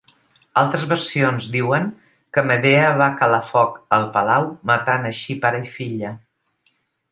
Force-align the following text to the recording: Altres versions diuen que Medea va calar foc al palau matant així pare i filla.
Altres 0.59 0.85
versions 0.93 1.49
diuen 1.55 1.85
que 2.37 2.43
Medea 2.53 2.89
va 3.03 3.11
calar 3.21 3.41
foc 3.51 3.77
al 4.01 4.09
palau 4.19 4.49
matant 4.73 5.09
així 5.13 5.39
pare 5.47 5.63
i 5.69 5.73
filla. 5.79 6.15